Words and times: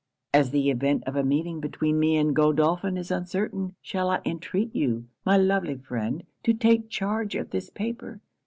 As 0.33 0.49
the 0.49 0.71
event 0.71 1.03
of 1.05 1.15
a 1.15 1.21
meeting 1.23 1.59
between 1.59 1.99
me 1.99 2.17
and 2.17 2.35
Godolphin 2.35 2.97
is 2.97 3.11
uncertain, 3.11 3.75
shall 3.83 4.09
I 4.09 4.19
entreat 4.25 4.73
you, 4.75 5.05
my 5.25 5.37
lovely 5.37 5.75
friend, 5.75 6.23
to 6.41 6.55
take 6.55 6.89
charge 6.89 7.35
of 7.35 7.51
this 7.51 7.69
paper. 7.69 8.19